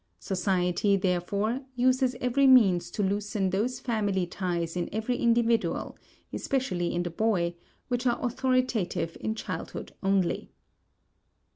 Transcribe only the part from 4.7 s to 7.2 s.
in every individual, especially in the